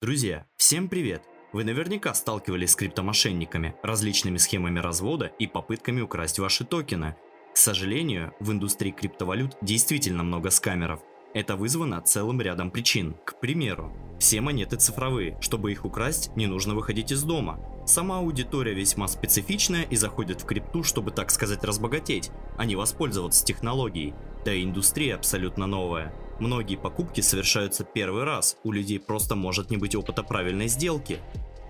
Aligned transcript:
Друзья, 0.00 0.46
всем 0.56 0.88
привет! 0.88 1.24
Вы 1.52 1.64
наверняка 1.64 2.14
сталкивались 2.14 2.70
с 2.70 2.76
криптомошенниками, 2.76 3.74
различными 3.82 4.36
схемами 4.36 4.78
развода 4.78 5.32
и 5.40 5.48
попытками 5.48 6.00
украсть 6.00 6.38
ваши 6.38 6.64
токены. 6.64 7.16
К 7.52 7.56
сожалению, 7.56 8.32
в 8.38 8.52
индустрии 8.52 8.92
криптовалют 8.92 9.56
действительно 9.60 10.22
много 10.22 10.50
скамеров. 10.50 11.00
Это 11.34 11.56
вызвано 11.56 12.00
целым 12.00 12.40
рядом 12.40 12.70
причин. 12.70 13.16
К 13.24 13.40
примеру, 13.40 13.92
все 14.20 14.40
монеты 14.40 14.76
цифровые, 14.76 15.36
чтобы 15.40 15.72
их 15.72 15.84
украсть, 15.84 16.30
не 16.36 16.46
нужно 16.46 16.76
выходить 16.76 17.10
из 17.10 17.24
дома. 17.24 17.58
Сама 17.84 18.18
аудитория 18.18 18.74
весьма 18.74 19.08
специфичная 19.08 19.82
и 19.82 19.96
заходит 19.96 20.42
в 20.42 20.46
крипту, 20.46 20.84
чтобы 20.84 21.10
так 21.10 21.32
сказать 21.32 21.64
разбогатеть, 21.64 22.30
а 22.56 22.66
не 22.66 22.76
воспользоваться 22.76 23.44
технологией. 23.44 24.14
Да 24.44 24.54
и 24.54 24.62
индустрия 24.62 25.16
абсолютно 25.16 25.66
новая. 25.66 26.14
Многие 26.38 26.76
покупки 26.76 27.20
совершаются 27.20 27.82
первый 27.84 28.24
раз, 28.24 28.56
у 28.62 28.70
людей 28.70 29.00
просто 29.00 29.34
может 29.34 29.70
не 29.70 29.76
быть 29.76 29.96
опыта 29.96 30.22
правильной 30.22 30.68
сделки. 30.68 31.18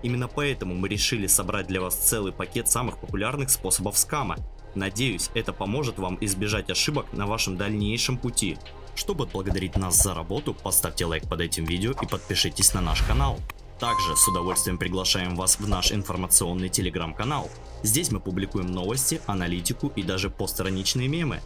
Именно 0.03 0.27
поэтому 0.27 0.75
мы 0.75 0.87
решили 0.87 1.27
собрать 1.27 1.67
для 1.67 1.81
вас 1.81 1.95
целый 1.95 2.31
пакет 2.31 2.69
самых 2.69 2.99
популярных 2.99 3.49
способов 3.49 3.97
скама. 3.97 4.37
Надеюсь, 4.75 5.31
это 5.33 5.51
поможет 5.51 5.97
вам 5.97 6.17
избежать 6.21 6.69
ошибок 6.69 7.11
на 7.13 7.25
вашем 7.25 7.57
дальнейшем 7.57 8.17
пути. 8.17 8.57
Чтобы 8.95 9.23
отблагодарить 9.25 9.75
нас 9.75 10.01
за 10.01 10.13
работу, 10.13 10.53
поставьте 10.53 11.05
лайк 11.05 11.27
под 11.27 11.41
этим 11.41 11.65
видео 11.65 11.93
и 11.99 12.05
подпишитесь 12.05 12.73
на 12.73 12.81
наш 12.81 13.01
канал. 13.01 13.39
Также 13.79 14.15
с 14.15 14.27
удовольствием 14.27 14.77
приглашаем 14.77 15.35
вас 15.35 15.59
в 15.59 15.67
наш 15.67 15.91
информационный 15.91 16.69
телеграм-канал. 16.69 17.49
Здесь 17.81 18.11
мы 18.11 18.19
публикуем 18.19 18.67
новости, 18.67 19.21
аналитику 19.25 19.91
и 19.95 20.03
даже 20.03 20.29
постраничные 20.29 21.07
мемы. 21.07 21.39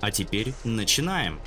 А 0.00 0.10
теперь 0.10 0.52
начинаем! 0.62 1.40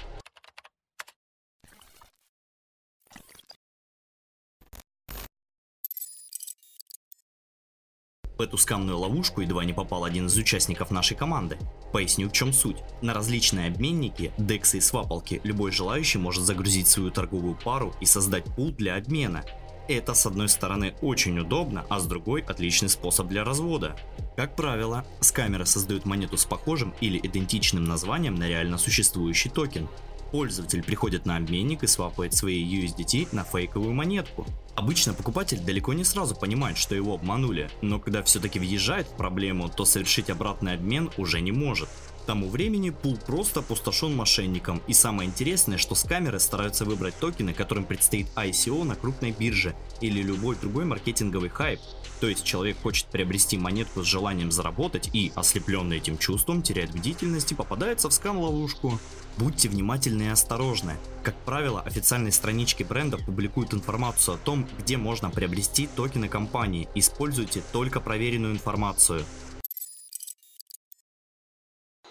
Эту 8.44 8.58
скамную 8.58 8.98
ловушку 8.98 9.42
едва 9.42 9.66
не 9.66 9.74
попал 9.74 10.04
один 10.04 10.28
из 10.28 10.38
участников 10.38 10.92
нашей 10.92 11.18
команды. 11.18 11.58
Поясню 11.92 12.30
в 12.30 12.34
чем 12.34 12.54
суть. 12.54 12.78
На 13.02 13.14
различные 13.14 13.68
обменники, 13.68 14.32
дексы 14.38 14.78
и 14.78 14.82
свапалки 14.82 15.42
любой 15.44 15.72
желающий 15.72 16.20
может 16.20 16.44
загрузить 16.44 16.88
свою 16.88 17.12
торговую 17.12 17.56
пару 17.56 17.94
и 18.02 18.06
создать 18.06 18.46
пул 18.56 18.72
для 18.72 18.96
обмена. 18.96 19.44
Это 19.90 20.14
с 20.14 20.26
одной 20.26 20.48
стороны 20.48 20.96
очень 21.02 21.38
удобно, 21.40 21.86
а 21.90 22.00
с 22.00 22.06
другой 22.06 22.42
отличный 22.42 22.90
способ 22.90 23.28
для 23.28 23.44
развода. 23.44 23.98
Как 24.38 24.56
правило, 24.56 25.06
скамеры 25.20 25.66
создают 25.66 26.06
монету 26.06 26.38
с 26.38 26.46
похожим 26.46 26.94
или 27.02 27.20
идентичным 27.22 27.84
названием 27.84 28.36
на 28.36 28.48
реально 28.48 28.78
существующий 28.78 29.50
токен. 29.50 29.90
Пользователь 30.34 30.82
приходит 30.82 31.28
на 31.28 31.38
обменник 31.38 31.84
и 31.84 31.88
свапает 31.88 32.34
свои 32.34 32.66
USDT 32.66 33.28
на 33.34 33.44
фейковую 33.44 33.94
монетку. 33.94 34.48
Обычно 34.74 35.14
покупатель 35.14 35.60
далеко 35.60 35.94
не 35.94 36.04
сразу 36.04 36.34
понимает, 36.34 36.76
что 36.80 36.96
его 36.96 37.14
обманули, 37.14 37.70
но 37.84 38.00
когда 38.00 38.24
все-таки 38.24 38.58
въезжает 38.58 39.06
в 39.06 39.16
проблему, 39.16 39.70
то 39.70 39.86
совершить 39.86 40.32
обратный 40.32 40.74
обмен 40.74 41.12
уже 41.18 41.40
не 41.40 41.52
может. 41.52 41.88
К 42.24 42.26
тому 42.26 42.48
времени 42.48 42.90
пул 42.90 43.18
просто 43.18 43.60
опустошен 43.60 44.16
мошенником, 44.16 44.82
и 44.88 44.94
самое 44.94 45.30
интересное, 45.30 45.78
что 45.78 45.94
скамеры 45.94 46.40
стараются 46.40 46.86
выбрать 46.86 47.20
токены, 47.20 47.54
которым 47.54 47.84
предстоит 47.84 48.28
ICO 48.38 48.86
на 48.86 48.96
крупной 48.96 49.32
бирже 49.32 49.76
или 50.00 50.22
любой 50.22 50.56
другой 50.56 50.86
маркетинговый 50.86 51.50
хайп. 51.50 51.82
То 52.22 52.30
есть 52.30 52.46
человек 52.46 52.78
хочет 52.82 53.08
приобрести 53.08 53.58
монетку 53.58 54.04
с 54.04 54.08
желанием 54.08 54.54
заработать 54.54 55.10
и, 55.12 55.34
ослепленный 55.36 55.98
этим 55.98 56.18
чувством, 56.18 56.62
теряет 56.62 56.94
бдительность 56.94 57.52
и 57.52 57.56
попадается 57.56 58.08
в 58.08 58.14
скам-ловушку. 58.14 58.98
Будьте 59.38 59.68
внимательны 59.68 60.24
и 60.24 60.28
осторожны. 60.28 60.96
Как 61.24 61.36
правило, 61.44 61.82
официальные 61.82 62.32
странички 62.32 62.84
бренда 62.84 63.18
публикуют 63.18 63.74
информацию 63.74 64.36
о 64.36 64.38
том, 64.38 64.66
где 64.80 64.96
можно 64.96 65.30
приобрести 65.30 65.90
токены 65.94 66.30
компании. 66.30 66.88
Используйте 66.96 67.62
только 67.74 68.00
проверенную 68.00 68.54
информацию. 68.54 69.26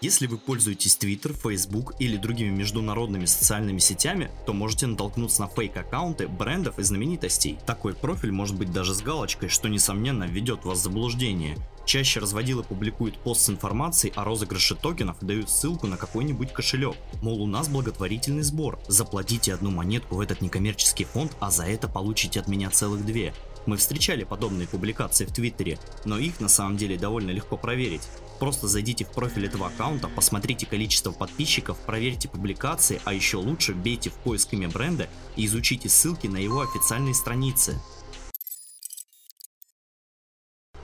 Если 0.03 0.27
вы 0.27 0.37
пользуетесь 0.37 0.97
Twitter, 0.97 1.33
Facebook 1.33 1.93
или 1.97 2.17
другими 2.17 2.49
международными 2.49 3.23
социальными 3.23 3.79
сетями, 3.79 4.29
то 4.45 4.51
можете 4.51 4.85
натолкнуться 4.85 5.39
на 5.39 5.47
фейк-аккаунты 5.47 6.27
брендов 6.27 6.77
и 6.77 6.83
знаменитостей. 6.83 7.57
Такой 7.65 7.93
профиль 7.93 8.33
может 8.33 8.57
быть 8.57 8.73
даже 8.73 8.93
с 8.93 9.01
галочкой, 9.01 9.47
что 9.47 9.69
несомненно 9.69 10.25
введет 10.25 10.65
вас 10.65 10.79
в 10.79 10.83
заблуждение. 10.83 11.55
Чаще 11.85 12.19
разводилы 12.19 12.63
публикуют 12.63 13.17
пост 13.17 13.43
с 13.43 13.49
информацией 13.49 14.11
о 14.17 14.25
розыгрыше 14.25 14.75
токенов 14.75 15.23
и 15.23 15.25
дают 15.25 15.49
ссылку 15.49 15.87
на 15.87 15.95
какой-нибудь 15.95 16.51
кошелек. 16.51 16.97
Мол, 17.21 17.41
у 17.41 17.47
нас 17.47 17.69
благотворительный 17.69 18.43
сбор, 18.43 18.79
заплатите 18.89 19.53
одну 19.53 19.71
монетку 19.71 20.17
в 20.17 20.19
этот 20.19 20.41
некоммерческий 20.41 21.05
фонд, 21.05 21.31
а 21.39 21.49
за 21.49 21.63
это 21.63 21.87
получите 21.87 22.41
от 22.41 22.49
меня 22.49 22.69
целых 22.71 23.05
две. 23.05 23.33
Мы 23.65 23.77
встречали 23.77 24.25
подобные 24.25 24.67
публикации 24.67 25.23
в 25.23 25.31
Твиттере, 25.31 25.79
но 26.03 26.17
их 26.17 26.41
на 26.41 26.49
самом 26.49 26.75
деле 26.75 26.97
довольно 26.97 27.31
легко 27.31 27.55
проверить. 27.55 28.01
Просто 28.43 28.67
зайдите 28.67 29.05
в 29.05 29.11
профиль 29.11 29.45
этого 29.45 29.67
аккаунта, 29.67 30.09
посмотрите 30.09 30.65
количество 30.65 31.13
подписчиков, 31.13 31.77
проверьте 31.85 32.27
публикации, 32.27 33.01
а 33.05 33.13
еще 33.13 33.37
лучше 33.37 33.71
вбейте 33.71 34.09
в 34.09 34.15
поиск 34.15 34.51
имя 34.51 34.67
бренда 34.67 35.07
и 35.37 35.45
изучите 35.45 35.87
ссылки 35.87 36.27
на 36.27 36.35
его 36.35 36.59
официальные 36.59 37.13
страницы. 37.13 37.81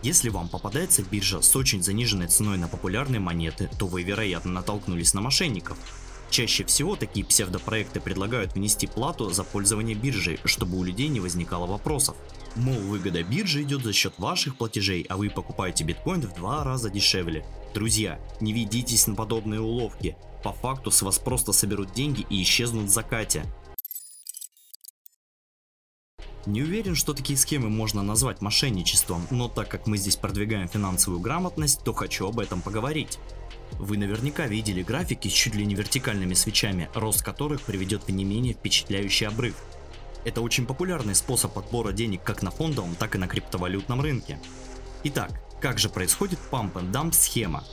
Если 0.02 0.30
вам 0.30 0.48
попадается 0.48 1.04
биржа 1.04 1.42
с 1.42 1.54
очень 1.54 1.84
заниженной 1.84 2.30
ценой 2.30 2.58
на 2.58 2.70
популярные 2.70 3.20
монеты, 3.20 3.70
то 3.78 3.88
вы 3.88 4.04
вероятно 4.04 4.54
натолкнулись 4.54 5.14
на 5.14 5.20
мошенников. 5.20 5.78
Чаще 6.30 6.64
всего 6.64 6.96
такие 6.96 7.26
псевдопроекты 7.26 8.00
предлагают 8.00 8.54
внести 8.54 8.86
плату 8.88 9.30
за 9.32 9.44
пользование 9.44 9.96
биржей, 9.96 10.40
чтобы 10.46 10.78
у 10.78 10.84
людей 10.84 11.08
не 11.08 11.20
возникало 11.20 11.66
вопросов. 11.66 12.16
Мол, 12.56 12.76
выгода 12.76 13.24
биржи 13.24 13.64
идет 13.64 13.84
за 13.84 13.94
счет 13.94 14.14
ваших 14.18 14.58
платежей, 14.58 15.06
а 15.10 15.18
вы 15.18 15.30
покупаете 15.30 15.84
биткоин 15.84 16.22
в 16.22 16.36
два 16.36 16.64
раза 16.64 16.90
дешевле. 16.90 17.46
Друзья, 17.74 18.20
не 18.42 18.54
ведитесь 18.54 19.08
на 19.08 19.16
подобные 19.16 19.62
уловки. 19.62 20.18
По 20.44 20.54
факту 20.54 20.92
с 20.92 21.02
вас 21.02 21.20
просто 21.20 21.52
соберут 21.52 21.94
деньги 21.94 22.26
и 22.30 22.42
исчезнут 22.42 22.86
в 22.86 22.90
закате. 22.90 23.44
Не 26.46 26.64
уверен, 26.64 26.96
что 26.96 27.14
такие 27.14 27.38
схемы 27.38 27.70
можно 27.70 28.02
назвать 28.02 28.42
мошенничеством, 28.42 29.28
но 29.30 29.48
так 29.50 29.68
как 29.68 29.88
мы 29.88 29.98
здесь 29.98 30.16
продвигаем 30.16 30.68
финансовую 30.68 31.20
грамотность, 31.20 31.84
то 31.84 31.94
хочу 31.94 32.28
об 32.28 32.40
этом 32.40 32.62
поговорить. 32.62 33.20
Вы 33.74 33.98
наверняка 33.98 34.48
видели 34.48 34.82
графики 34.82 35.28
с 35.28 35.34
чуть 35.34 35.56
ли 35.56 35.66
не 35.66 35.76
вертикальными 35.76 36.34
свечами, 36.34 36.90
рост 36.94 37.24
которых 37.24 37.62
приведет 37.62 38.04
в 38.04 38.10
не 38.10 38.24
менее 38.24 38.54
впечатляющий 38.54 39.28
обрыв. 39.28 39.56
Это 40.26 40.42
очень 40.42 40.66
популярный 40.66 41.16
способ 41.16 41.58
отбора 41.58 41.92
денег 41.92 42.24
как 42.24 42.42
на 42.42 42.52
фондовом, 42.52 42.96
так 42.96 43.16
и 43.16 43.18
на 43.18 43.28
криптовалютном 43.28 44.02
рынке. 44.02 44.40
Итак, 45.04 45.32
как 45.62 45.78
же 45.78 45.90
происходит 45.90 46.40
pump 46.52 46.74
and 46.74 46.92
dump 46.92 47.14
схема? 47.14 47.64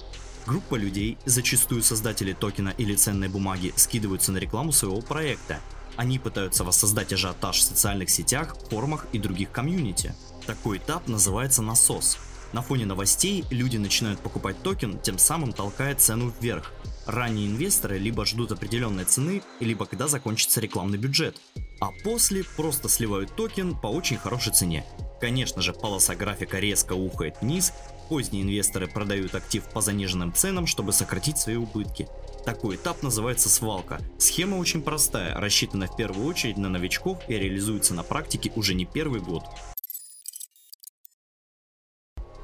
Группа 0.47 0.77
людей, 0.77 1.19
зачастую 1.25 1.83
создатели 1.83 2.33
токена 2.33 2.73
или 2.79 2.95
ценной 2.95 3.29
бумаги, 3.29 3.73
скидываются 3.75 4.31
на 4.31 4.39
рекламу 4.39 4.71
своего 4.71 5.01
проекта. 5.01 5.61
Они 5.97 6.19
пытаются 6.19 6.65
воссоздать 6.65 7.13
ажиотаж 7.13 7.59
в 7.59 7.63
социальных 7.63 8.11
сетях, 8.11 8.57
форумах 8.71 9.07
и 9.13 9.19
других 9.19 9.51
комьюнити. 9.51 10.15
Такой 10.47 10.79
этап 10.79 11.09
называется 11.09 11.63
насос. 11.63 12.19
На 12.53 12.63
фоне 12.63 12.87
новостей 12.87 13.45
люди 13.51 13.77
начинают 13.77 14.21
покупать 14.21 14.63
токен, 14.63 14.99
тем 15.01 15.19
самым 15.19 15.53
толкая 15.53 15.95
цену 15.95 16.33
вверх. 16.41 16.73
Ранние 17.07 17.49
инвесторы 17.49 17.99
либо 17.99 18.25
ждут 18.25 18.53
определенной 18.53 19.05
цены, 19.05 19.43
либо 19.61 19.87
когда 19.87 20.09
закончится 20.09 20.61
рекламный 20.61 20.99
бюджет. 20.99 21.37
А 21.81 21.91
после 22.05 22.45
просто 22.45 22.89
сливают 22.89 23.35
токен 23.37 23.75
по 23.75 23.89
очень 23.89 24.17
хорошей 24.17 24.53
цене. 24.53 24.85
Конечно 25.21 25.63
же, 25.63 25.73
полоса 25.73 26.15
графика 26.15 26.59
резко 26.59 26.93
ухает 26.93 27.37
вниз, 27.41 27.73
поздние 28.09 28.43
инвесторы 28.43 28.87
продают 28.87 29.35
актив 29.35 29.63
по 29.65 29.81
заниженным 29.81 30.33
ценам, 30.33 30.67
чтобы 30.67 30.93
сократить 30.93 31.39
свои 31.39 31.57
убытки. 31.57 32.09
Такой 32.47 32.77
этап 32.77 33.03
называется 33.03 33.49
свалка. 33.49 34.01
Схема 34.19 34.55
очень 34.55 34.81
простая, 34.81 35.35
рассчитана 35.35 35.89
в 35.89 35.97
первую 35.97 36.29
очередь 36.29 36.57
на 36.57 36.69
новичков 36.69 37.19
и 37.29 37.35
реализуется 37.35 37.93
на 37.93 38.05
практике 38.05 38.53
уже 38.55 38.75
не 38.75 38.85
первый 38.85 39.21
год. 39.21 39.43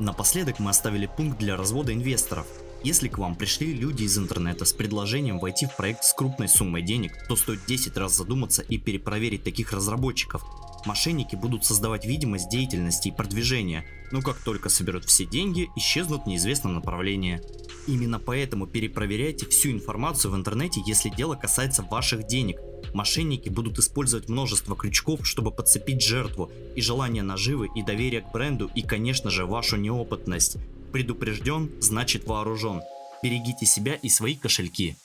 Напоследок 0.01 0.59
мы 0.59 0.71
оставили 0.71 1.07
пункт 1.07 1.39
для 1.39 1.57
развода 1.57 1.95
инвесторов. 1.95 2.49
Если 2.83 3.07
к 3.07 3.19
вам 3.19 3.37
пришли 3.37 3.73
люди 3.73 4.03
из 4.03 4.19
интернета 4.19 4.65
с 4.65 4.73
предложением 4.73 5.39
войти 5.39 5.67
в 5.67 5.77
проект 5.77 6.03
с 6.03 6.13
крупной 6.13 6.49
суммой 6.49 6.83
денег, 6.83 7.13
то 7.29 7.37
стоит 7.37 7.65
10 7.67 7.97
раз 7.97 8.17
задуматься 8.17 8.63
и 8.63 8.79
перепроверить 8.79 9.45
таких 9.45 9.73
разработчиков. 9.73 10.43
Мошенники 10.85 11.37
будут 11.37 11.65
создавать 11.65 12.05
видимость 12.05 12.49
деятельности 12.49 13.07
и 13.07 13.13
продвижения, 13.13 13.85
но 14.11 14.21
как 14.21 14.39
только 14.39 14.69
соберут 14.69 15.05
все 15.05 15.25
деньги, 15.27 15.71
исчезнут 15.77 16.25
в 16.25 16.27
неизвестном 16.27 16.75
направлении. 16.75 17.41
Именно 17.87 18.19
поэтому 18.19 18.67
перепроверяйте 18.67 19.47
всю 19.47 19.71
информацию 19.71 20.33
в 20.33 20.37
интернете, 20.37 20.81
если 20.87 21.11
дело 21.11 21.35
касается 21.35 21.83
ваших 21.83 22.27
денег– 22.27 22.59
Мошенники 22.93 23.49
будут 23.49 23.79
использовать 23.79 24.29
множество 24.29 24.77
крючков, 24.77 25.27
чтобы 25.27 25.51
подцепить 25.51 26.03
жертву, 26.03 26.51
и 26.77 26.83
желание 26.83 27.23
наживы, 27.23 27.69
и 27.75 27.83
доверие 27.83 28.21
к 28.21 28.33
бренду, 28.33 28.71
и 28.75 28.83
конечно 28.83 29.31
же 29.31 29.47
вашу 29.47 29.77
неопытность. 29.77 30.59
Предупрежден, 30.93 31.71
значит 31.81 32.27
вооружен. 32.27 32.83
Берегите 33.23 33.65
себя 33.67 33.95
и 33.95 34.09
свои 34.09 34.35
кошельки. 34.35 34.97